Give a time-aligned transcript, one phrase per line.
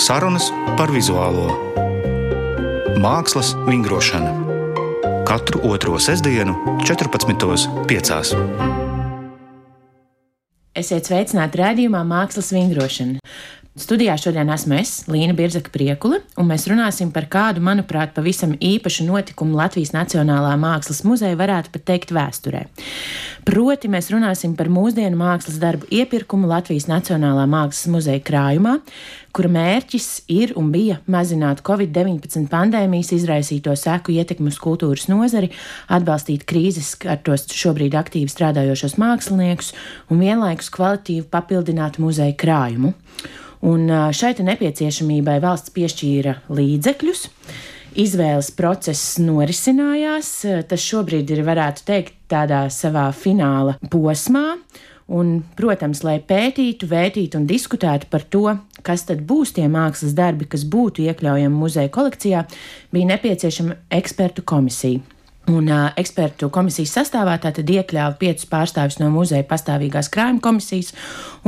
[0.00, 1.48] Sarunas par vizuālo
[3.00, 4.50] mākslas vingrošanu
[5.30, 8.34] katru otro sestdienu, 14.5.
[10.74, 13.22] Esiet sveicināti rādījumā Mākslas vingrošana.
[13.78, 19.04] Studijā šodien esmu es, Līna Birzaka Priekula, un mēs runāsim par kādu, manuprāt, pavisam īpašu
[19.06, 22.64] notikumu Latvijas Nacionālā Mākslas muzeja varētu pat teikt vēsturē.
[23.46, 28.72] Proti, mēs runāsim par mūsdienu mākslas darbu iepirkumu Latvijas Nacionālā Mākslas muzeja krājumā,
[29.30, 35.52] kura mērķis ir un bija mazināt Covid-19 pandēmijas izraisīto seku ietekmi uz kultūras nozari,
[35.86, 39.70] atbalstīt krīzes ar tos šobrīd aktīvi strādājošos māksliniekus
[40.10, 42.96] un vienlaikus kvalitīvi papildināt muzeja krājumu.
[43.66, 47.26] Un šai nepieciešamībai valsts piešķīra līdzekļus.
[48.00, 50.30] Izvēles process norisinājās.
[50.70, 54.54] Tas šobrīd ir, varētu teikt, tādā savā fināla posmā.
[55.10, 58.44] Un, protams, lai pētītu, vērtītu un diskutētu par to,
[58.86, 62.44] kas tad būs tie mākslas darbi, kas būtu iekļaujami muzeja kolekcijā,
[62.94, 65.02] bija nepieciešama ekspertu komisija.
[65.50, 70.92] Un uh, ekspertu komisijas sastāvā tātad iekļāva piecus pārstāvjus no muzeja pastāvīgās krājuma komisijas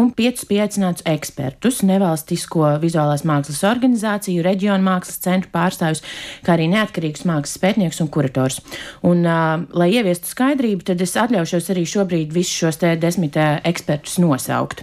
[0.01, 6.03] un piecus pieaicinātus ekspertus, nevalstisko vizuālās mākslas organizāciju, reģionu mākslas centru pārstāvjus,
[6.43, 8.59] kā arī neatkarīgus mākslas pētniekus un kurators.
[9.07, 14.19] Un, uh, lai ieviestu skaidrību, tad es atļaušos arī šobrīd visus šos te desmit ekspertus
[14.23, 14.83] nosaukt.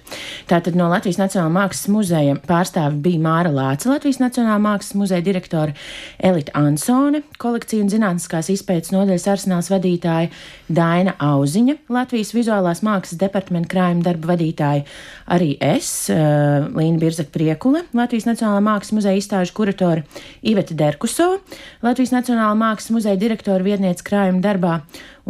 [0.50, 5.76] Tātad no Latvijas Nacionālā mākslas muzeja pārstāvi bija Māra Lāca, Latvijas Nacionālā mākslas muzeja direktore
[6.23, 10.30] Elita Ansone, kolekcija un zinātniskās izpētes nodaļa nodaļas arsenāls vadītāja
[10.70, 14.86] Daina Auziņa, Latvijas vizuālās mākslas departamenta krājuma darba vadītāja,
[15.34, 20.06] arī es, uh, Līna Birzaka Priekule, Latvijas Nacionālā mākslas muzeja izstāžu kuratore
[20.46, 21.40] Iveta Derkuso,
[21.86, 24.80] Latvijas Nacionālā mākslas muzeja direktora vietniece krājuma darbā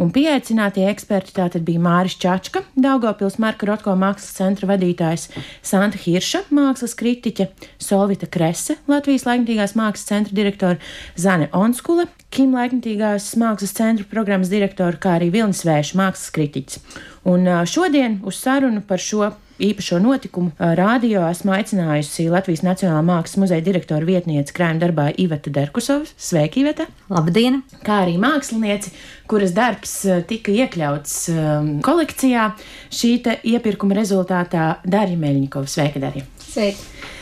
[0.00, 5.28] un pieaicinātie eksperti tātad bija Māris Čačka, Daugopils Marka Rotko mākslas centra vadītājs,
[5.66, 7.50] Santa Hirša, mākslas kritiķe,
[7.82, 10.80] Solvita Krese, Latvijas laikmatīgās mākslas centra direktora,
[11.20, 16.82] Zane Onskule, Kim laikmatīgās mākslas centra programmas direktora, kā arī Vilnis Vēša mākslas kritiķis.
[17.28, 23.64] Un šodien uz sarunu par šo īpašo notikumu rādio esmu aicinājusi Latvijas Nacionālā mākslas muzeja
[23.64, 26.08] direktora vietniece krājuma darbā Iveta Derkusova.
[26.16, 26.88] Sveiki, Iveta!
[27.12, 27.60] Labdien!
[27.86, 28.94] Kā arī mākslinieci,
[29.30, 29.94] kuras darbs
[30.30, 32.50] tika iekļauts um, kolekcijā
[32.88, 33.14] šī
[33.54, 35.70] iepirkuma rezultātā Darija Meļņikova.
[35.70, 36.28] Sveika, Darija!
[36.50, 37.18] Sveiki!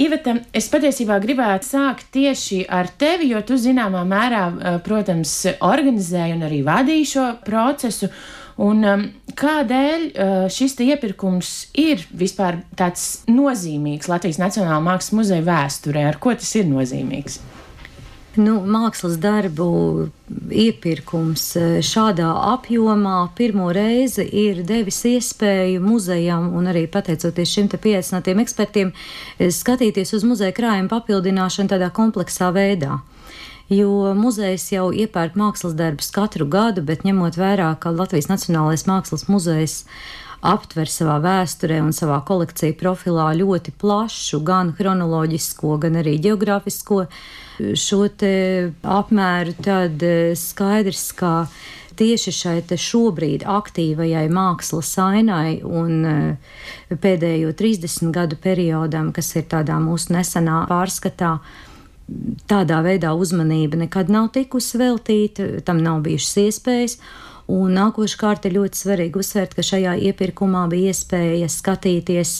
[0.00, 4.44] Iveta, es patiesībā gribētu sākt tieši ar tevi, jo tu zināmā mērā,
[4.86, 8.08] protams, organizēji un arī vadīji šo procesu.
[8.60, 9.06] Un, um,
[9.38, 16.04] kādēļ uh, šis iepirkums ir vispār tāds nozīmīgs Latvijas Nacionālā mākslas muzeja vēsturē?
[16.10, 17.40] Ar ko tas ir nozīmīgs?
[18.32, 19.66] Nu, mākslas darbu
[20.52, 27.80] iepirkums uh, šādā apjomā pirmo reizi ir devis iespēju muzejam un arī pateicoties šim te
[27.80, 28.92] pieaicinātiem ekspertiem
[29.40, 33.00] skatīties uz muzeja krājuma papildināšanu tādā kompleksā veidā
[33.72, 39.28] jo muzejs jau iepērk mākslas darbus katru gadu, bet ņemot vērā, ka Latvijas Nacionālais mākslas
[39.32, 39.82] muzejs
[40.42, 47.04] aptver savā vēsturē un savā kolekciju profilā ļoti plašu, gan chronoloģisko, gan arī geogrāfisko
[47.78, 48.02] šo
[48.82, 51.32] apmēru, tad eh, skaidrs, ka
[51.98, 56.54] tieši šai šobrīd aktīvajai mākslas ainai un eh,
[56.90, 61.36] pēdējo 30 gadu periodam, kas ir tādā mūsu nesenā pārskatā,
[62.50, 66.98] tādā veidā uzmanība nekad nav tikusi veltīta, tam nav bijušas iespējas.
[67.52, 72.36] Un nākošais kārt ir ļoti svarīgi uzsvērt, ka šajā iepirkumā bija iespēja skatīties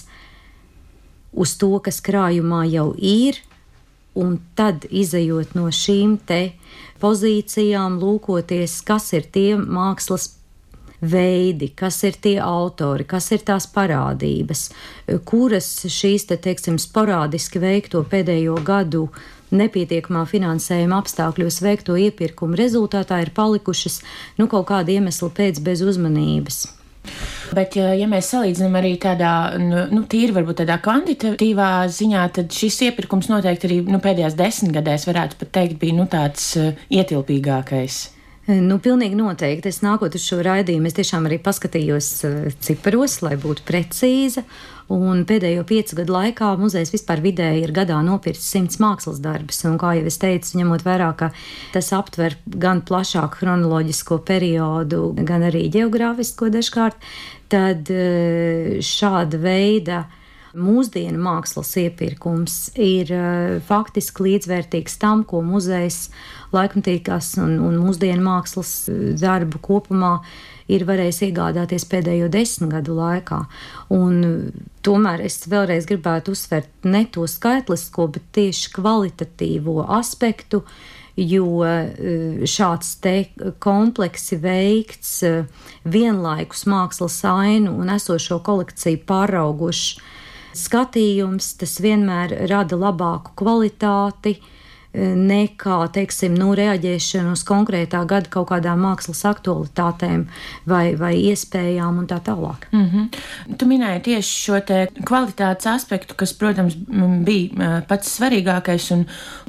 [1.32, 3.40] uz to, kas krājumā jau ir,
[4.14, 6.52] un tad izējot no šīm te
[7.02, 10.30] pozīcijām, lūkoties, kas ir tie mākslas
[11.02, 14.68] veidi, kas ir tie autori, kas ir tās parādības,
[15.26, 19.08] kuras šīs te, teiksim, sporādiski veikto pēdējo gadu
[19.52, 24.00] nepietiekamā finansējuma apstākļos veikto iepirkumu rezultātā ir palikušas
[24.40, 26.64] nu, kaut kāda iemesla pēc bez uzmanības.
[27.52, 32.78] Bet, ja mēs salīdzinām arī tādā, nu, nu tīri varbūt tādā kvantitatīvā ziņā, tad šis
[32.88, 38.02] iepirkums noteikti arī nu, pēdējās desmitgadēs varētu pat teikt bija nu, tāds uh, ietilpīgākais.
[38.50, 39.70] Nu, pilnīgi noteikti.
[39.70, 42.08] Es nākot uz šo raidījumu, es tiešām arī paskatījos
[42.66, 44.42] ciparos, lai būtu precīza.
[44.92, 49.62] Un pēdējo piecu gadu laikā muzejs vispār vidēji ir gadā nopircis simts mākslas darbus.
[49.68, 51.30] Un, kā jau es teicu, ņemot vērā, ka
[51.72, 56.98] tas aptver gan plašāku chronoloģisko periodu, gan arī geogrāfisko dažkārt,
[57.52, 60.02] tad e, šāda veida
[60.58, 66.08] mūsdienu mākslas iepirkums ir uh, faktiski līdzvērtīgs tam, ko muzejs
[66.52, 68.72] laikmatīgās un, un mūsdienu mākslas
[69.20, 70.18] darbu kopumā
[70.72, 73.42] ir varējis iegādāties pēdējo desmit gadu laikā.
[73.94, 74.52] Un,
[74.84, 80.62] tomēr es vēlreiz gribētu uzsvērt ne to skaitlisko, bet tieši kvalitatīvo aspektu,
[81.16, 81.60] jo
[82.48, 83.16] šāds te
[83.60, 85.18] kompleksi veikts
[85.84, 90.00] vienlaikus mākslas ainu un esošo kolekciju pāraugušs
[90.56, 94.36] skatījums, tas vienmēr rada labāku kvalitāti
[94.92, 100.26] nekā, teiksim, nu, reaģēšana uz konkrētā gada kaut kādām mākslas aktualitātēm
[100.68, 102.68] vai, vai iespējām un tā tālāk.
[102.72, 103.56] Mm -hmm.
[103.56, 104.60] Tu minēji tieši šo
[105.04, 106.74] kvalitātes aspektu, kas, protams,
[107.24, 109.06] bija pats svarīgākais, un,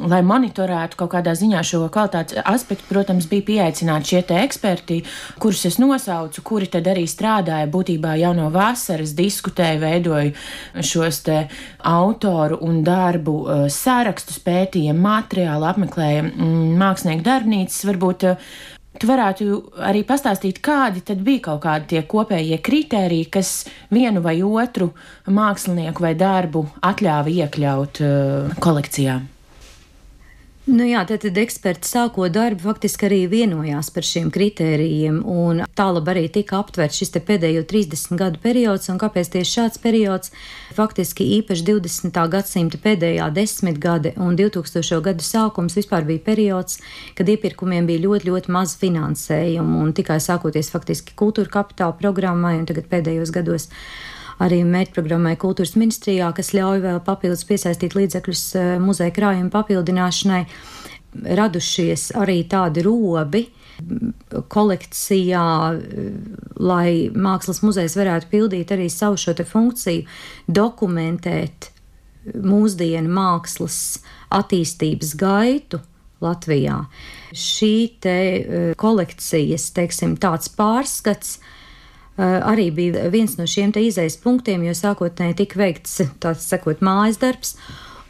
[0.09, 5.03] lai monitorētu kaut kādā ziņā šo kvalitātes aspektu, protams, bija pieaicināti šie eksperti,
[5.39, 10.31] kurus es nosaucu, kuri tad arī strādāja būtībā jau no vasaras, diskutēja, veidoja
[10.81, 11.47] šos te
[11.79, 18.47] autoru un darbu sārakstus, pētīja materiālu materiālu apmeklēja mm, mākslinieku darbnīcas, varbūt eh,
[18.93, 19.55] Tu varētu
[19.89, 24.91] arī pastāstīt, kādi tad bija kaut kādi tie kopējie kritēriji, kas vienu vai otru
[25.25, 29.17] mākslinieku vai darbu atļāva iekļaut uh, kolekcijā.
[30.63, 36.07] Nu jā, tad, tad eksperti sākot darbu faktiski arī vienojās par šiem kritērijiem, un tālāk
[36.13, 40.31] arī tika aptverts šis pēdējo 30 gadu periods, un kāpēc tieši šāds periods,
[40.77, 42.21] faktiski īpaši 20.
[42.31, 45.01] gadsimta pēdējā desmitgade un 2000.
[45.03, 46.79] gadu sākums vispār bija periods,
[47.19, 52.71] kad iepirkumiem bija ļoti, ļoti maz finansējumu, un tikai sākoties faktiski kultūra kapitāla programmai, un
[52.71, 53.67] tagad pēdējos gados
[54.43, 60.43] arī mērķprogrammai kultūras ministrijā, kas ļauj vēl papildus piesaistīt līdzekļus eh, muzeja krājuma papildināšanai,
[61.37, 63.43] radušies arī tādi robi
[64.53, 65.45] kolekcijā,
[66.61, 70.05] lai mākslas muzejs varētu pildīt arī savu šo te funkciju,
[70.47, 71.71] dokumentēt
[72.33, 73.79] mūsdienu mākslas
[74.33, 75.81] attīstības gaitu.
[76.23, 76.77] Latvijā.
[77.35, 81.62] Šī te eh, kolekcijas, teiksim, tāds pārskats uh, Eh,
[82.17, 87.55] arī bija viens no šiem izējas punktiem, jo sākotnēji tika veikts tāds sakot mājas darbs.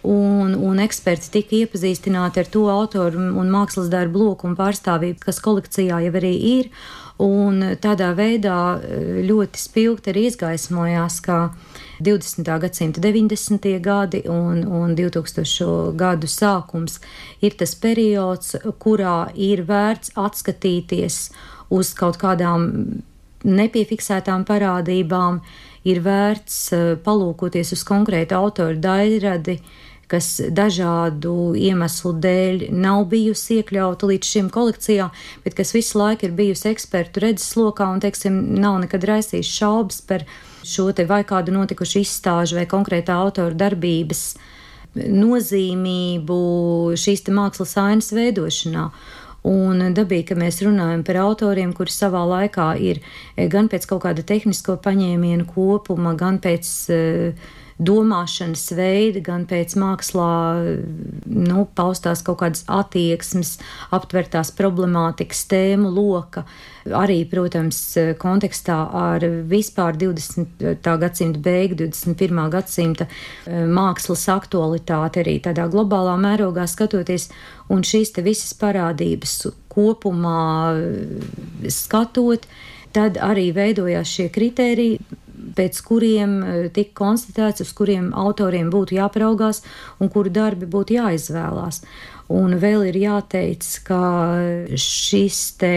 [0.04, 5.40] Un, un eksperti tika iepazīstināti ar to autoru un mākslas darbu loku un pārstāvību, kas
[5.40, 6.68] kolekcijā jau arī ir.
[7.24, 11.38] Un tādā veidā eh, ļoti spilgti arī izgaismojās, ka
[12.04, 12.52] 20.
[12.66, 13.70] gadsimta 90.
[13.80, 15.94] gadi un, un 2000.
[15.96, 17.00] gadu sākums
[17.40, 21.30] ir tas periods, kurā ir vērts atskatīties
[21.72, 22.68] uz kaut kādām
[23.44, 25.42] nepiefiksētām parādībām,
[25.88, 29.58] ir vērts eh, palūkoties uz konkrētu autoru daļradi,
[30.14, 35.08] kas dažādu iemeslu dēļ nav bijusi iekļauta līdz šim kolekcijā,
[35.46, 40.28] bet kas visu laiku ir bijusi ekspertu redzeslokā un, teiksim, nav nekad raisījis šaubas par
[40.64, 44.36] šo te vai kādu notikušu izstāžu vai konkrētā autora darbības
[44.94, 46.38] nozīmību
[47.00, 48.90] šīs mākslas ainas veidošanā.
[49.44, 54.06] Un dabīgi, ka mēs runājam par autoriem, kuri savā laikā ir eh, gan pēc kaut
[54.06, 57.52] kāda tehnisko paņēmienu kopuma, gan pēc uh,
[57.82, 60.34] domāšanas veida, gan pēc mākslā
[61.26, 63.58] nu, paustās kaut kādas attieksmes,
[63.96, 66.46] aptvertās problemātikas tēmu loka.
[66.84, 67.80] Arī, protams,
[68.20, 70.90] kontekstā ar vispār 20.
[71.00, 72.42] gadsimta beigu, 21.
[72.52, 77.30] gadsimta eh, mākslas aktualitāti, arī tādā globālā mērogā skatoties,
[77.72, 80.76] un šīs te visas parādības kopumā
[81.72, 82.46] skatot,
[82.94, 85.00] tad arī veidojās šie kriteriji,
[85.58, 89.64] pēc kuriem e, tika konstatēts, uz kuriem autoriem būtu jāpraugās
[90.00, 91.84] un kuru darbi būtu jāizvēlās.
[92.34, 94.02] Un vēl ir jāteic, ka
[94.80, 95.76] šis te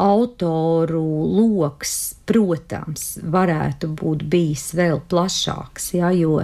[0.00, 1.02] autoru
[1.36, 1.94] lokus,
[2.28, 6.38] protams, varētu būt bijis vēl plašāks, ja, jo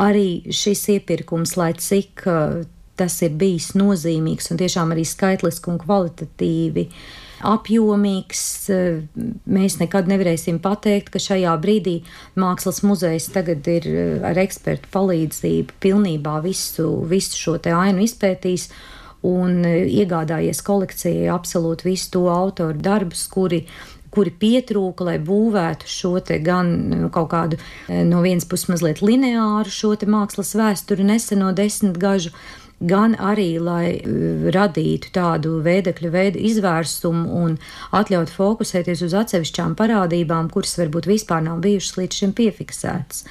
[0.00, 2.38] arī šis iepirkums, lai cik e,
[2.96, 7.04] tas ir bijis nozīmīgs un tiešām arī skaitliski un kvalitatīvi uh,
[7.46, 8.42] apjomīgs.
[8.72, 9.02] Eh,
[9.46, 12.00] mēs nekad nevarēsim pateikt, ka šajā brīdī
[12.38, 18.68] Mākslas muzejs tagad ir eh, ar ekspertu palīdzību pilnībā visu, visu šo te ainu izpētījis
[19.28, 23.66] un eh, iegādājies kolekcijai absolūti visu to autoru darbus, kuri
[24.12, 27.56] kuri pietrūka, lai būvētu šo te gan kaut kādu
[27.88, 32.34] no vienas puses mazliet lineāru šo te mākslas vēsturi neseno desmitgažu
[32.88, 37.56] gan arī, lai uh, radītu tādu veidekļu veidu izvērsumu un
[37.94, 43.26] atļautu fokusēties uz atsevišķām parādībām, kuras varbūt vispār nav bijušas līdz šim piefiksētas.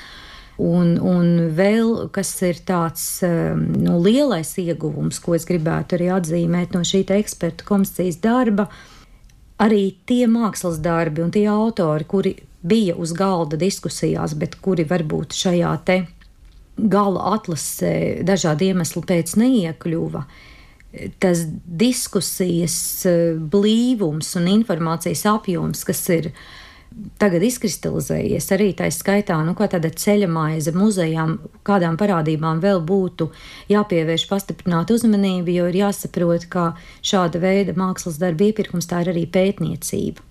[0.62, 6.76] Un, un vēl kas ir tāds um, nu, lielais ieguvums, ko es gribētu arī atzīmēt
[6.76, 8.68] no šī ekspertu komisijas darba,
[9.62, 15.34] arī tie mākslas darbi un tie autori, kuri bija uz galda diskusijās, bet kuri varbūt
[15.38, 15.98] šajā te
[16.90, 20.26] gala atlasē dažādu iemeslu pēc neiekļuva.
[21.24, 22.76] Tas diskusijas
[23.52, 26.34] blīvums un informācijas apjoms, kas ir
[27.22, 33.30] tagad izkristalizējies arī tā skaitā, nu, kā tāda ceļamaize muzejām, kādām parādībām vēl būtu
[33.72, 39.24] jāpievērš pastiprināta uzmanība, jo ir jāsaprot, ka šāda veida mākslas darba iepirkums tā ir arī
[39.32, 40.28] pētniecība.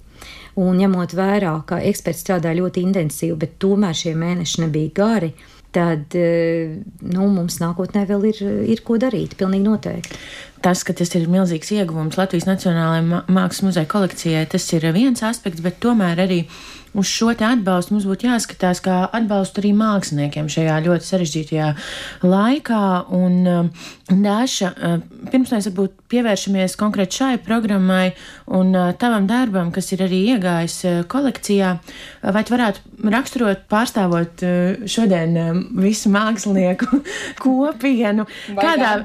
[0.60, 5.30] Un ņemot vērā, ka eksperti strādā ļoti intensīvi, bet tomēr šie mēneši nebija gari,
[5.74, 8.40] tad nu, mums nākotnē vēl ir,
[8.74, 9.36] ir ko darīt.
[9.38, 10.20] Pilnīgi noteikti.
[10.60, 15.62] Tas, ka tas ir milzīgs ieguvums Latvijas Nacionālajai Mākslas muzeja kolekcijai, tas ir viens aspekts,
[15.64, 16.42] bet tomēr arī
[16.94, 21.72] uz šo atbalstu mums būtu jāskatās kā atbalstu arī māksliniekiem šajā ļoti sarežģītajā
[22.26, 22.84] laikā.
[23.16, 23.70] Un,
[24.10, 24.72] Dāša,
[25.30, 28.10] pirms mēs varbūt pievēršamies konkrēti šai programmai
[28.58, 31.68] un tavam darbam, kas ir arī iegājis kolekcijā,
[32.34, 34.42] vai tu varētu raksturot, pārstāvot
[34.90, 37.00] šodien visu mākslinieku
[37.44, 38.26] kopienu,
[38.58, 38.96] kādā,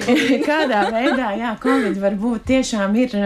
[0.48, 3.18] kādā veidā, jā, Covid varbūt tiešām ir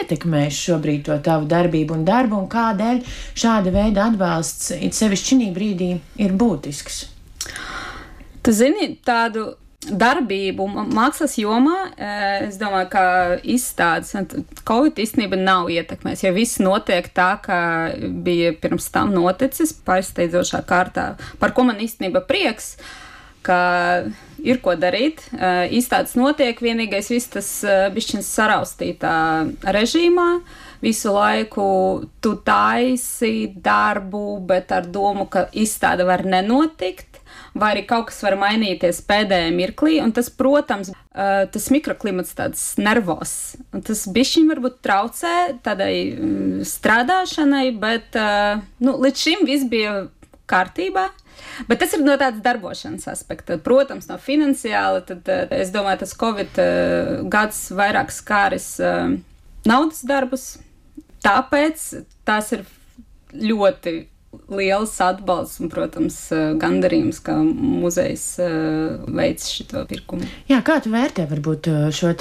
[0.00, 3.04] ietekmējis šobrīd to tavu darbību un darbu, un kādēļ
[3.66, 7.06] šāda veida atbalsts, it sevišķi šī brīdī, ir būtisks?
[8.42, 9.56] Tu zini, tādu
[9.86, 14.14] darbību mākslas jomā, eh, es domāju, ka izstādes
[14.64, 21.16] Covid īstenībā nav ietekmējis, jo viss notiek tā, kā bija pirms tam noticis, pārsteidzošā kārtā,
[21.38, 22.76] par ko man īstenībā prieks,
[23.42, 24.04] ka
[24.42, 25.22] ir ko darīt.
[25.38, 29.16] Eh, izstādes notiek, vienīgais viss tas eh, bišķins saraustītā
[29.62, 30.40] režīmā.
[30.82, 31.68] Visu laiku
[32.20, 37.16] tu taisi darbu, bet ar domu, ka izstāde var nenotikt
[37.56, 39.98] vai arī kaut kas var mainīties pēdējā mirklī.
[40.04, 43.56] Un tas, protams, tas mikroklimats tāds nervos.
[43.86, 45.94] Tas bišķiņ varbūt traucē tādai
[46.68, 48.18] strādāšanai, bet
[48.82, 50.02] nu, līdz šim viss bija
[50.50, 51.08] kārtībā.
[51.68, 53.58] Bet tas ir no tādas darbošanas aspekta.
[53.62, 56.60] Protams, no finansiāla, tad es domāju, tas Covid
[57.32, 58.76] gads vairāk skāris
[59.66, 60.54] naudas darbus.
[61.26, 61.86] Tāpēc
[62.26, 62.66] tās ir
[63.34, 63.98] ļoti
[64.52, 70.28] liels atbalsts un, protams, eh, gandarījums, ka muzejs eh, veic šo pirkumu.
[70.50, 72.12] Jā, kā tu vērtē varbūt eh, šo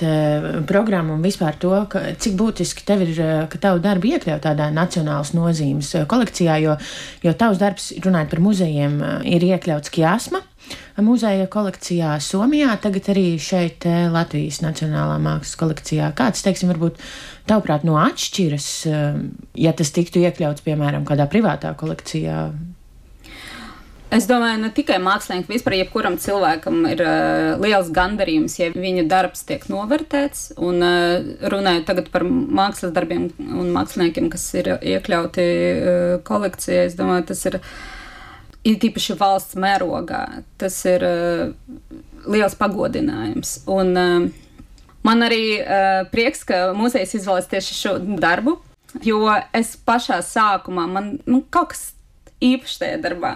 [0.70, 3.14] programmu un vispār to, ka, cik būtiski tev ir,
[3.52, 6.78] ka tavu darbu iekļaut tādā nacionālas nozīmes kolekcijā, jo,
[7.26, 10.42] jo tavs darbs, runājot par muzejiem, ir iekļauts Kjāsma
[11.04, 16.12] muzeja kolekcijā Somijā, tagad arī šeit Latvijas Nacionālā mākslas kolekcijā.
[16.18, 17.02] Kāds, teiksim, varbūt
[17.50, 18.70] tavuprāt, no atšķiras,
[19.60, 22.48] ja tas tiktu iekļauts, piemēram, kādā privātā kolekcijā?
[24.16, 29.42] Es domāju, ne tikai māksliniekam, vispār jebkuram cilvēkam ir uh, liels gandarījums, ja viņa darbs
[29.50, 30.54] tiek novērtēts.
[30.62, 36.96] Un uh, runājot tagad par mākslas darbiem un māksliniekiem, kas ir iekļauti uh, kolekcijā, es
[37.00, 37.74] domāju, tas ir uh,
[38.66, 40.24] ir tīpaši valsts mērogā.
[40.62, 41.54] Tas ir uh,
[42.32, 43.60] liels pagodinājums.
[43.72, 48.58] Un, uh, man arī uh, prieks, ka muzejs izvēlēs tieši šo darbu,
[49.06, 51.92] jo es pašā sākumā man nu, kaut kas
[52.44, 53.36] īpašs tajā darbā.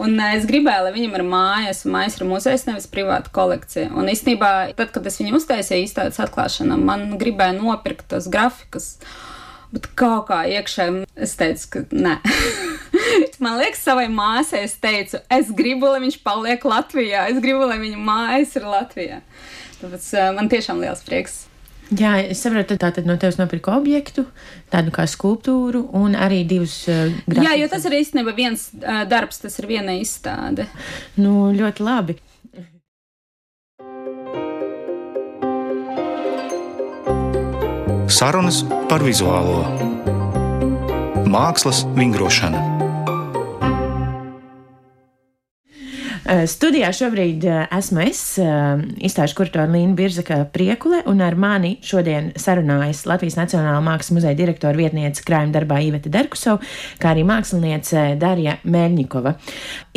[0.00, 3.92] Un uh, es gribēju, lai viņam ir mājas, un mājas ir muzejs, nevis privāta kolekcija.
[3.92, 8.94] Un īstenībā, tad, kad es viņu uztaisīju izstādes atklāšanā, man gribēja nopirkt tos grafikus.
[9.70, 12.18] Bet kaut kā iekšēji es teicu, ka nē.
[13.40, 17.24] Man liekas, savai māsai es teicu, es gribu, lai viņš paliek Latvijā.
[17.32, 19.20] Es gribu, lai viņa mājas ir Latvijā.
[19.80, 21.46] Tāpēc uh, man tiešām liels prieks.
[21.96, 24.26] Jā, es saprotu, tā tad no tevis nopirka objektu,
[24.70, 27.48] tādu kā skulptūru un arī divus uh, grafikus.
[27.48, 30.68] Jā, jo tas ir īstenībā viens uh, darbs, tas ir viena izstāde.
[31.16, 32.18] Nu, ļoti labi.
[38.20, 39.64] Sarunas par vizuālo
[41.30, 42.89] mākslas vingrošanu.
[46.30, 52.28] Studijā šobrīd eh, esmu es, eh, izstāžu kuratoru Līna Birzaka Priekule, un ar mani šodien
[52.38, 56.62] sarunājas Latvijas Nacionālā Mākslas muzeja direktora vietniece krājuma darbā Iveta Derkusova,
[57.02, 59.32] kā arī māksliniece Darija Mēļņikova.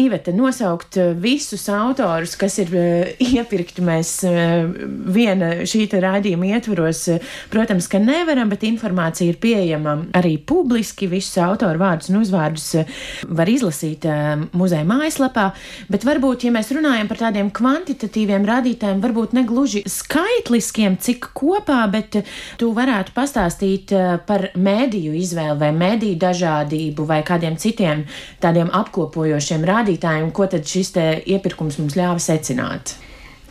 [0.01, 2.73] Iveta, nosaukt visus autorus, kas ir
[3.21, 4.15] iepirkti mēs
[5.13, 7.03] viena šī rādījuma ietvaros,
[7.53, 11.11] protams, ka nevaram, bet informācija ir pieejama arī publiski.
[11.13, 12.71] Visus autoru vārdus un uzvārdus
[13.29, 14.07] var izlasīt
[14.57, 15.51] muzeja mājaslapā,
[15.93, 21.27] bet varbūt varbūt, ja mēs runājam par tādiem kvantitatīviem rādītājiem, varbūt ne gluži skaitliskiem, cik
[21.35, 27.57] kopā, bet eh, tu varētu pastāstīt eh, par mēdīju izvēli vai mēdīju dažādību vai kādiem
[27.59, 28.05] citiem
[28.39, 30.93] tādiem apkopojošiem rādītājiem, ko tad šis
[31.27, 32.95] iepirkums mums ļāva secināt.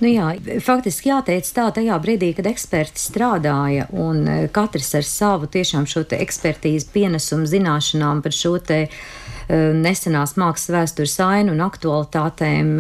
[0.01, 0.33] Nu jā,
[0.65, 6.07] faktiski jāteic tā, tajā brīdī, kad eksperti strādāja un eh, katrs ar savu tiešām šo
[6.17, 12.75] ekspertīzi pienesumu zināšanām par šo te uh, nesenās mākslas vēstures ainu un aktualitātēm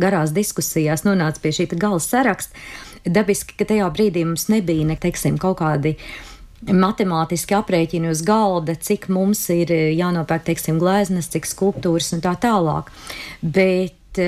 [0.00, 2.56] garās diskusijās nonāca pie šī gala saraksta.
[3.04, 5.94] Dabiski, ka tajā brīdī mums nebija ne, teiksim, kaut kādi
[6.60, 12.92] matemātiski aprēķini uz galda, cik mums ir jānopērk, teiksim, gleznas, cik skulptūras un tā tālāk.
[13.40, 14.20] Bet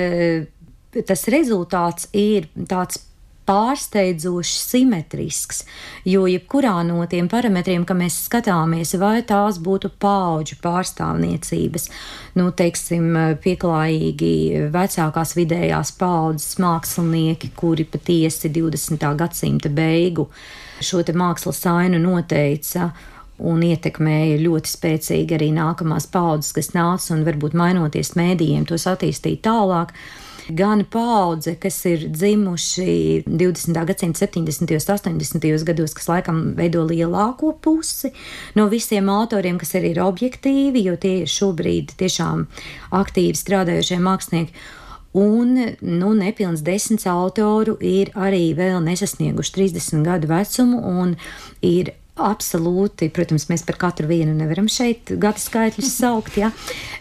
[1.05, 3.03] tas rezultāts ir tāds
[3.47, 5.63] pārsteidzoši simetrisks,
[6.07, 11.89] jo jebkurā no tiem parametriem, ka mēs skatāmies, vai tās būtu paudžu pārstāvniecības,
[12.39, 13.09] nu, teiksim,
[13.43, 14.33] pieklājīgi
[14.73, 19.07] vecākās vidējās paudzes mākslinieki, kuri patiesi 20.
[19.19, 20.29] gadsimta beigu
[20.83, 22.91] šo te mākslas ainu noteica
[23.43, 29.41] un ietekmēja ļoti spēcīgi arī nākamās paudzes, kas nāca un varbūt mainoties mēdījiem tos attīstīt
[29.47, 29.93] tālāk
[30.49, 33.79] gan paudze, kas ir dzimuši 20.
[33.87, 34.73] gadsimta 70.
[34.73, 35.63] un 80.
[35.63, 38.13] gados, kas laikam veido lielāko pusi
[38.55, 42.47] no visiem autoriem, kas arī ir objektīvi, jo tie ir šobrīd tiešām
[42.91, 44.65] aktīvi strādājošie mākslinieki.
[45.13, 51.13] Un nu, nepilns desmit autoru ir arī vēl nesasnieguši 30 gadu vecumu un
[51.61, 56.51] ir Absolūti, protams, mēs par katru vienu nevaram šeit gada skaitļus saukt, ja?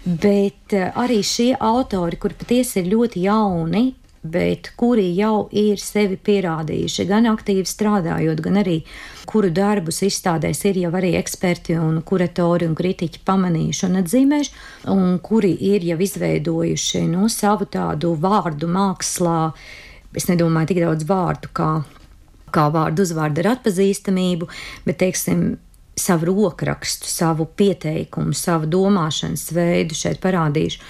[0.06, 3.90] bet eh, arī šie autori, kuri patiesi ir ļoti jauni,
[4.22, 8.78] bet kuri jau ir sevi pierādījuši, gan aktīvi strādājot, gan arī
[9.28, 14.54] kuru darbus izstādēs ir jau arī eksperti un kuratori un kritiķi pamanījuši un atzīmējuši,
[14.94, 19.50] un kuri ir jau izveidojuši no nu, savu tādu vārdu mākslā.
[20.16, 21.72] Es nedomāju tik daudz vārdu kā
[22.54, 24.48] kā vārdu uzvārdu ar atpazīstamību,
[24.86, 25.44] bet, teiksim,
[25.98, 30.80] savu rokrakstu, savu pieteikumu, savu domāšanas veidu šeit parādīšu.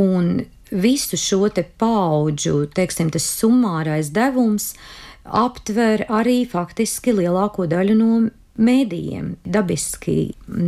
[0.00, 0.40] Un
[0.70, 4.72] visu šo te paudžu, teiksim, tas summārais devums
[5.24, 8.12] aptver arī faktiski lielāko daļu no
[8.60, 9.34] mēdījiem.
[9.44, 10.16] Dabiski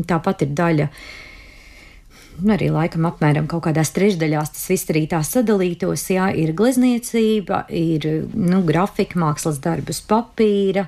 [0.09, 0.89] tāpat ir daļa
[2.41, 6.07] nu, arī laikam apmēram kaut kādās trešdaļās tas viss arī tā sadalītos.
[6.15, 10.87] Jā, ir glezniecība, ir nu, grafika, mākslas darbus, papīra.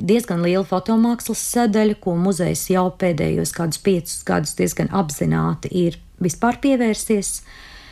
[0.00, 6.60] Diezgan liela fotomākslas sadaļa, ko muzejs jau pēdējos kādus piecus gadus diezgan apzināti ir vispār
[6.62, 7.40] pievērsies.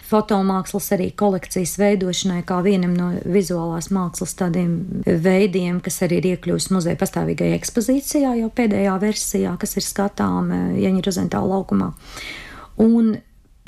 [0.08, 6.70] Fotomākslas arī kolekcijas veidošanai, kā vienam no vizuālās mākslas tādiem veidiem, kas arī ir iekļuvis
[6.73, 11.91] muzeja pastāvīgajā ekspozīcijā, jau pēdējā versijā, kas ir skatāma Jaņa Rozentāla laukumā.
[12.78, 13.17] Un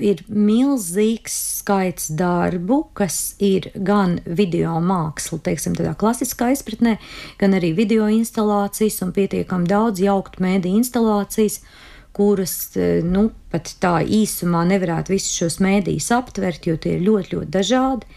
[0.01, 6.97] ir milzīgs skaits darbu, kas ir gan video māksla, teiksim, tādā klasiskā izpratnē,
[7.41, 11.61] gan arī video instalācijas un pietiekami daudz jauktu mēdī instalācijas,
[12.17, 17.37] kuras, e, nu, pat tā īsumā nevarētu visus šos mēdījus aptvert, jo tie ir ļoti,
[17.37, 18.09] ļoti dažādi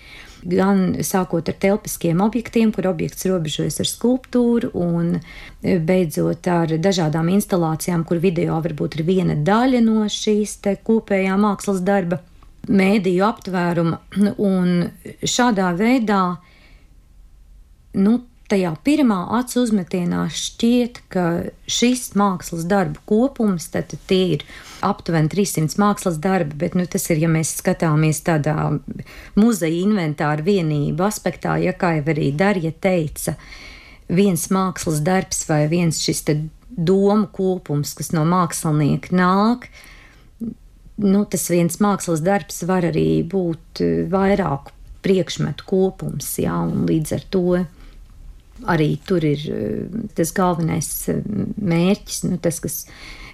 [0.50, 7.32] gan sākot ar telpiskiem objektiem, kur objekts robežojas ar skulptūru, un e, beidzot ar dažādām
[7.34, 12.22] instalācijām, kur video varbūt ir viena daļa no šīs kopējā mākslas darba,
[12.68, 14.00] mēdīju aptvēruma.
[14.38, 14.90] Un
[15.24, 16.22] šādā veidā
[17.94, 18.20] nu,
[18.54, 21.26] tajā pirmā acu uzmetienā šķiet, ka
[21.70, 24.46] šis mākslas darbu kopums, tad tie ir
[24.86, 28.56] aptuveni 300 mākslas darbi, bet nu, tas ir, ja mēs skatāmies tādā
[29.40, 33.38] muzeja inventāra vienību aspektā, ja kā jau arī Darja teica,
[34.14, 36.26] viens mākslas darbs vai viens šis
[36.74, 39.70] domu kopums, kas no mākslinieka nāk,
[41.02, 47.26] nu, tas viens mākslas darbs var arī būt vairāku priekšmetu kopums, jā, un līdz ar
[47.34, 47.64] to
[48.70, 49.44] arī tur ir
[50.16, 52.84] tas galvenais mērķis, nu, tas, kas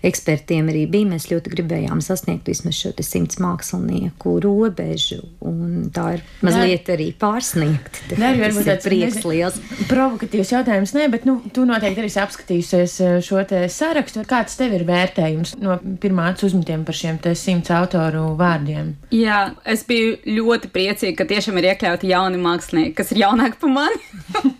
[0.06, 1.10] ekspertiem arī bija.
[1.10, 7.10] Mēs ļoti gribējām sasniegt vismaz šo simts mākslinieku robežu, un tā ir mazliet Dar, arī
[7.20, 8.04] pārsniegta.
[8.12, 9.60] Tā ir varbūt tāds prieks liels.
[9.90, 14.24] Provokatīvs jautājums, nē, bet nu, tu noteikti arī apskatīsies eh, šo te sarakstu.
[14.30, 18.94] Kāds tev ir vērtējums no pirmā acu uzmetiem par šiem te simts autoru vārdiem?
[19.16, 23.76] Jā, es biju ļoti priecīga, ka tiešām ir iekļauti jauni mākslinieki, kas ir jaunāki par
[23.76, 24.02] mani.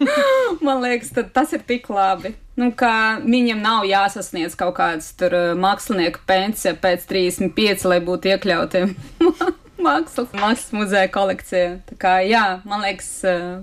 [0.66, 2.92] Man liekas, tas ir tik labi nu, ka
[3.24, 8.94] viņam nav jāsasniedz kaut kāds tur uh, mākslinieku pensija pēc 35, lai būtu iekļautiem
[9.84, 11.68] mākslas, mākslas muzeja kolekcijā.
[11.90, 13.10] Tā kā, jā, man liekas,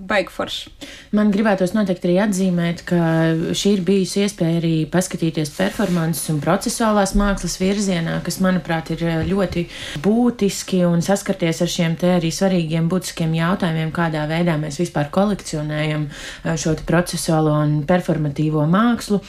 [0.09, 0.72] baigi forši.
[1.16, 3.00] Man gribētos noteikti arī atzīmēt, ka
[3.57, 9.66] šī ir bijusi iespēja arī paskatīties performances un procesuālās mākslas virzienā, kas, manuprāt, ir ļoti
[10.05, 16.09] būtiski un saskarties ar šiem te arī svarīgiem būtiskiem jautājumiem, kādā veidā mēs vispār kolekcionējam
[16.57, 19.22] šo procesuālo un performatīvo mākslu.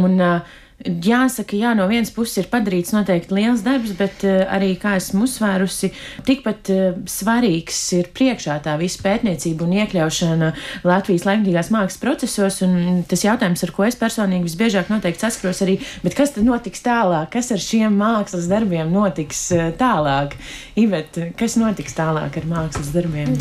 [0.00, 4.74] Un, uh, Jāsaka, jā, no vienas puses ir padarīts noteikti liels darbs, bet uh, arī,
[4.80, 5.88] kā esmu uzsvērusi,
[6.28, 10.52] tikpat uh, svarīgs ir priekšā tā visa pētniecība un iekļaušana
[10.84, 12.60] Latvijas laikmatīgās mākslas procesos.
[12.66, 16.84] Un tas jautājums, ar ko es personīgi visbiežāk noteikti saskaros arī, bet kas tad notiks
[16.84, 17.32] tālāk?
[17.32, 20.36] Kas ar šiem mākslas darbiem notiks uh, tālāk?
[20.80, 23.32] Ivet, kas notiks tālāk ar mākslas darbiem?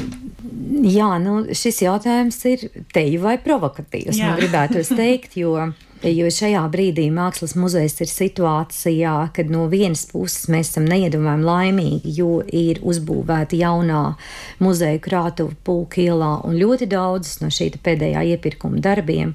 [0.84, 5.58] Jā, nu, šis jautājums ir teju vai provokatīvs, man gribētu teikt, jo
[6.04, 12.16] Jo šajā brīdī Mākslas muzejs ir situācijā, kad no vienas puses mēs esam neiedomājami laimīgi,
[12.18, 14.02] jo ir uzbūvēta jaunā
[14.60, 19.32] muzeja krātuve Pulka ielā un ļoti daudzas no šī pēdējā iepirkuma darbiem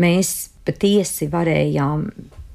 [0.00, 2.08] mēs patiesi varējām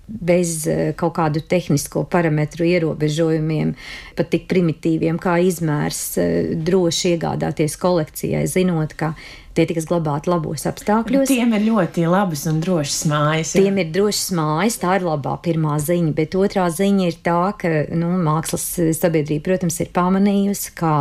[0.08, 3.74] bez eh, kaut kādu tehnisko parametru ierobežojumiem,
[4.18, 9.14] pat tik primitīviem kā izmērs, eh, droši iegādāties kolekcijai, zinot, ka
[9.54, 11.28] Tie tiks glabāti labos apstākļos.
[11.30, 13.52] Tiem ir ļoti labas un drošas mājas.
[13.54, 13.62] Jā.
[13.62, 17.74] Tiem ir drošas mājas, tā ir labā pirmā ziņa, bet otrā ziņa ir tā, ka
[17.94, 18.66] nu, mākslas
[18.98, 20.94] sabiedrība, protams, ir pamanījusi, ka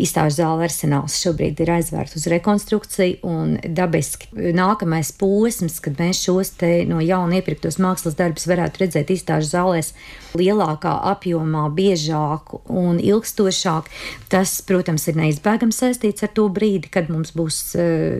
[0.00, 6.54] izstāžu zāle arsenāls šobrīd ir aizvērts uz rekonstrukciju, un dabiski nākamais posms, kad mēs šos
[6.62, 9.92] te no jauna iepirktos mākslas darbus varētu redzēt izstāžu zālēs
[10.38, 13.92] lielākā apjomā, biežāk un ilgstošāk,
[14.32, 17.60] tas, protams, ir neizbēgams saistīts ar to brīdi, kad mums būs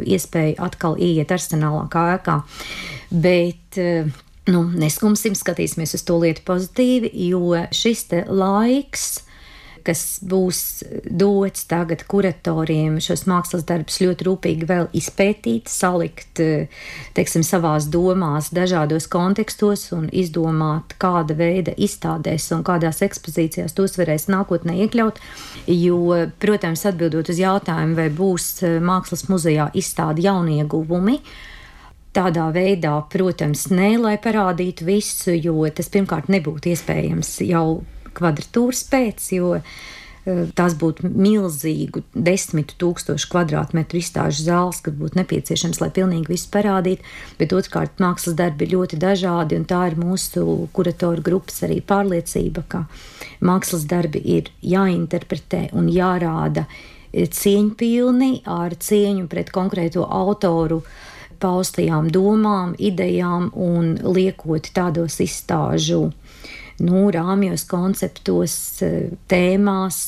[0.07, 2.38] iespēju atkal ieiet arsenālā kā ēkā.
[3.12, 4.09] Bet eh,
[4.51, 9.22] nu, neskumsim, skatīsimies uz to lietu pozitīvi, jo šis laiks
[9.87, 10.61] kas būs
[11.05, 16.42] dots tagad kuratoriem šos mākslas darbus ļoti rūpīgi vēl izpētīt, salikt,
[17.16, 24.29] teiksim, savās domās dažādos kontekstos un izdomāt, kāda veida izstādēs un kādās ekspozīcijās tos varēs
[24.33, 25.23] nākotnē iekļaut,
[25.71, 26.03] jo,
[26.42, 31.21] protams, atbildot uz jautājumu, vai būs mākslas muzejā izstādi jaunieguvumi,
[32.12, 37.81] Tādā veidā, protams, nē, lai parādītu visu, jo tas pirmkārt nebūtu iespējams jau
[38.16, 45.83] kvadratūras pēc, jo eh, tās būtu milzīgu desmit tūkstošu kvadrātmetru izstāžu zāles, kad būtu nepieciešams,
[45.83, 47.05] lai pilnīgi visu parādītu,
[47.40, 50.46] bet otrkārt mākslas darbi ir ļoti dažādi, un tā ir mūsu
[50.77, 52.87] kuratoru grupas arī pārliecība, ka
[53.44, 56.66] mākslas darbi ir jāinterpretē un jārāda
[57.12, 60.81] cieņpilni ar cieņu pret konkrēto autoru
[61.42, 66.12] paustajām domām, idejām un liekot tādos izstāžu
[66.83, 68.90] nu, rāmjos konceptos, e,
[69.31, 70.01] tēmās,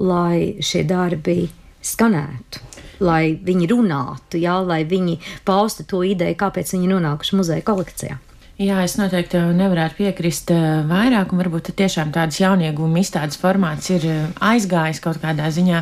[0.00, 1.48] lai šie darbi
[1.84, 2.62] skanētu.
[3.04, 8.18] Lai viņi runātu, jā, lai viņi paustu to ideju, kāpēc viņi nonākuši muzeja kolekcijā.
[8.54, 14.06] Jā, es noteikti nevarētu piekrist eh, vairāk, un varbūt tiešām tādas jaunieguma izstādes formāts ir
[14.06, 15.80] eh, aizgājis kaut kādā ziņā,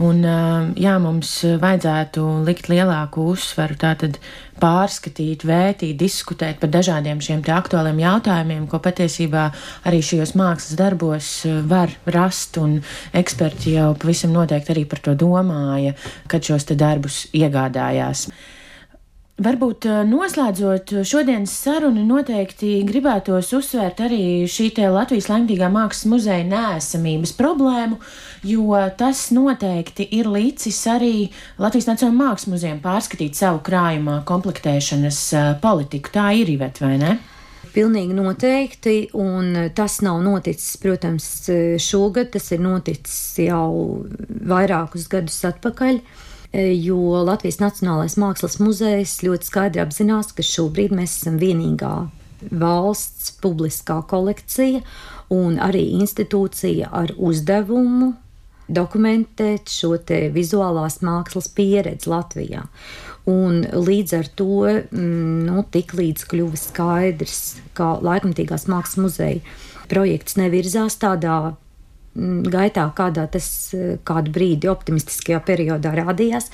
[0.00, 4.16] un eh, jā, mums vajadzētu likt lielāku uzsvaru, tātad
[4.64, 9.50] pārskatīt, vērtīt, diskutēt par dažādiem šiem aktuāliem jautājumiem, ko patiesībā
[9.84, 11.32] arī šajos mākslas darbos
[11.68, 12.78] var rast, un
[13.12, 15.92] eksperti jau pavisam noteikti arī par to domāja,
[16.32, 18.30] kad šos darbus iegādājās.
[19.36, 27.34] Varbūt eh, noslēdzot šodienas sarunu, noteikti gribētos uzsvērt arī šī Latvijas Latvijas Mākslas muzeja nēsamības
[27.36, 27.98] problēmu,
[28.48, 31.12] jo tas noteikti ir līdzis arī
[31.60, 36.14] Latvijas Nacionālajā Mākslas muzejam pārskatīt savu krājumā komplektēšanas eh, politiku.
[36.16, 37.18] Tā ir Ivet, vai ne?
[37.74, 41.26] Pilnīgi noteikti, un tas nav noticis, protams,
[41.84, 43.66] šogad, tas ir noticis jau
[44.48, 46.00] vairākus gadus atpakaļ.
[46.00, 46.25] E,
[46.56, 51.94] jo Latvijas Nacionālais Mākslas muzejs ļoti skaidri apzinās, ka šobrīd mēs esam vienīgā
[52.50, 54.82] valsts publiskā kolekcija
[55.34, 58.12] un arī institūcija ar uzdevumu
[58.66, 59.94] dokumentēt šo
[60.34, 62.64] vizuālās mākslas pieredzi Latvijā.
[63.26, 69.40] Un līdz ar to mm, nu, tik līdz kļuva skaidrs, ka laikmatīgās mākslas muzeja
[69.90, 71.56] projekts nevirzās tādā
[72.50, 76.50] gaitā, kādā tas eh, kādu brīdi optimistiskajā periodā rādījās,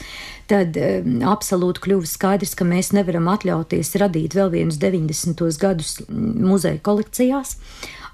[0.50, 5.42] tad um, absolūti kļuva skaidrs, ka mēs nevaram atļauties radīt vēl vienus 90.
[5.62, 7.56] gadus mm, muzeja kolekcijās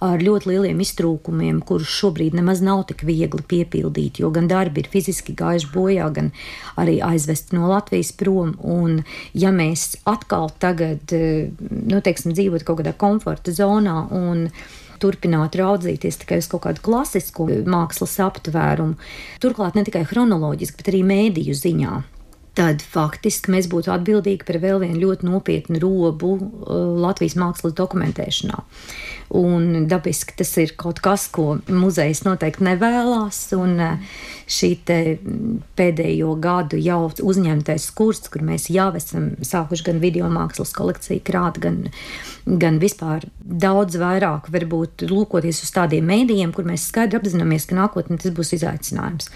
[0.04, 4.90] ar ļoti lieliem iztrūkumiem, kurus šobrīd nemaz nav tik viegli piepildīt, jo gan darbi ir
[4.92, 6.30] fiziski gājuši bojā, gan
[6.78, 8.54] arī aizvesti no Latvijas prom.
[8.62, 9.00] Un,
[9.34, 14.46] ja mēs atkal tagad, nu, teiksim, dzīvot kaut kādā komforta zonā un
[15.02, 18.98] turpināt raudzīties tikai uz kaut kādu klasisku mākslas aptvērumu.
[19.42, 21.96] Turklāt ne tikai chronoloģiski, bet arī mēdīju ziņā
[22.58, 28.64] tad faktiski mēs būtu atbildīgi par vēl vienu ļoti nopietnu robu uh, Latvijas mākslas dokumentēšanā.
[29.36, 33.40] Un dabiski tas ir kaut kas, ko muzejs noteikti nevēlas.
[33.58, 33.76] Un
[34.48, 34.70] šī
[35.76, 41.60] pēdējo gadu jau uzņemtais kurs, kur mēs jau esam sākuši gan video mākslas kolekciju krāt,
[41.60, 41.82] gan,
[42.46, 48.16] gan vispār daudz vairāk, varbūt lūkoties uz tādiem mēdījiem, kur mēs skaidri apzināmies, ka nākotnē
[48.22, 49.28] tas būs izaicinājums.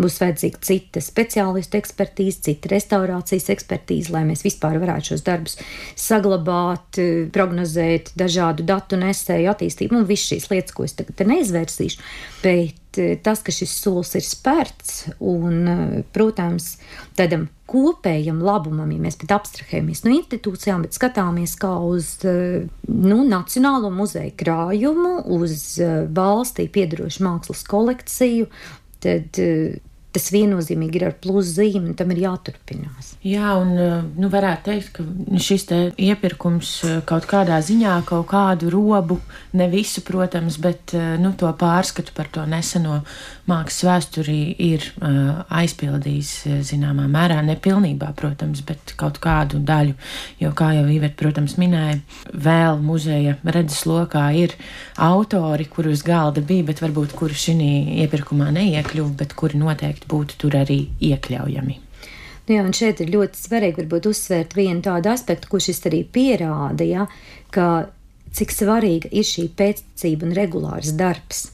[0.00, 5.58] Būs vajadzīga cita speciālistu ekspertīze, cita restaurācijas ekspertīze, lai mēs vispār varētu šos darbus
[5.98, 7.02] saglabāt,
[7.34, 12.02] prognozēt dažādu datu nesēju attīstību un visas šīs lietas, ko es tagad neizvērsīšu.
[12.42, 16.74] Bet eh, tas, ka šis solis ir spērts un, eh, protams,
[17.18, 23.20] tādam kopējam labumam, ja mēs pat abstrahējamies no institūcijām, bet skatāmies kā uz eh, nu,
[23.30, 25.78] Nacionālo muzeju krājumu, uz
[26.16, 28.50] valstī piedarošu mākslas kolekciju,
[29.00, 29.38] tad
[30.14, 33.12] tas viennozīmīgi ir ar pluszīmi, un tam ir jāturpinās.
[33.26, 33.74] Jā, un
[34.18, 35.04] nu, varētu teikt, ka
[35.38, 35.68] šis
[36.00, 36.72] iepirkums
[37.06, 39.20] kaut kādā ziņā kaut kādu robu,
[39.54, 43.02] ne visu, protams, bet nu, to pārskatu par to neseno
[43.50, 44.86] mākslas vēsturi ir
[45.60, 46.32] aizpildījis
[46.66, 49.94] zināmā mērā, nepilnībā, protams, bet kaut kādu daļu.
[50.42, 52.00] Jo, kā jau Ivet, protams, minēja,
[52.34, 54.56] vēl muzeja redzeslokā ir
[54.98, 57.56] autori, kuri uz galda bija, bet varbūt kuri šī
[58.04, 61.78] iepirkumā neiekļuva, bet kuri noteikti būtu tur arī iekļaujami.
[62.48, 66.00] Nu jā, un šeit ir ļoti svarīgi varbūt uzsvērt vienu tādu aspektu, ko šis arī
[66.02, 67.06] pierāda, ja,
[67.54, 67.90] ka
[68.34, 71.50] cik svarīga ir šī pēctecība un regulārs darbs.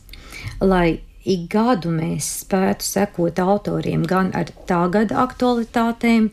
[0.60, 6.30] Lai ik gadu mēs spētu sekot autoriem gan ar tā gada aktualitātēm,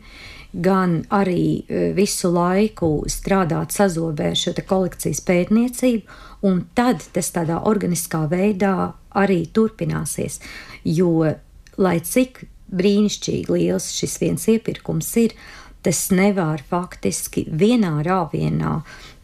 [0.54, 8.24] gan arī e, visu laiku strādāt sazobē šo kolekcijas pētniecību, un tad tas tādā organiskā
[8.30, 10.38] veidā arī turpināsies.
[10.84, 11.34] Jo,
[11.78, 15.36] lai cik brīnišķīgi liels šis viens iepirkums ir,
[15.84, 18.78] tas nevar faktiski vienā rāvienā,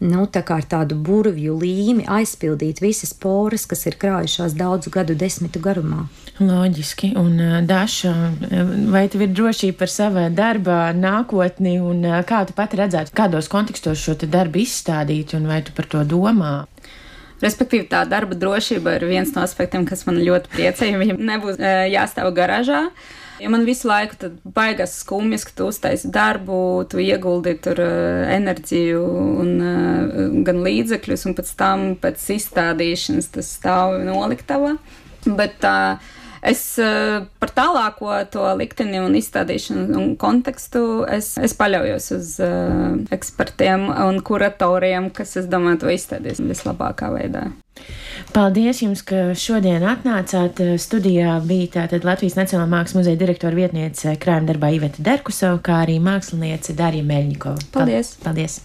[0.05, 5.15] nu, tā kā ar tādu burvju līmi aizpildīt visas poras, kas ir krājušās daudzu gadu
[5.17, 6.05] desmitu garumā.
[6.41, 8.13] Loģiski, un Daša,
[8.93, 14.01] vai tev ir drošība par savu darba nākotni, un kā tu pati redzētu, kādos kontekstos
[14.01, 16.53] šo darbu izstādīt, un vai tu par to domā?
[17.41, 21.57] Respektīvi, tā darba drošība ir viens no aspektiem, kas man ļoti priecē, ja viņam nebūs
[21.89, 22.85] jāstāv garāžā.
[22.91, 23.09] Uh,
[23.41, 26.57] Jo man visu laiku baigās skumjas, ka tu uztaisi darbu,
[26.91, 28.99] tu ieguldi tur uh, enerģiju
[29.41, 34.75] un uh, gan līdzekļus, un pēc tam pēc izstādīšanas tas stāv noliktavā.
[35.25, 42.11] Bet uh, es uh, par tālāko to likteni un izstādīšanu un kontekstu es, es paļaujos
[42.17, 47.49] uz uh, ekspertiem un kuratoriem, kas, es domāju, to izstādīs vislabākā veidā.
[48.31, 50.59] Paldies jums, ka šodien atnācāt.
[50.79, 55.97] Studijā bija tātad Latvijas Nacionālā Mākslas muzeja direktora vietniece krājuma darbā Iveta Derkusova, kā arī
[56.03, 57.67] māksliniece Darija Meļņikova.
[57.75, 58.13] Paldies!
[58.23, 58.59] Paldies!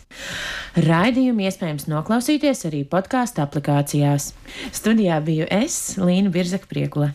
[0.86, 4.32] Raidījumu iespējams noklausīties arī podkāstu aplikācijās.
[4.76, 7.14] Studijā biju es, Līna Birzaka Priekula.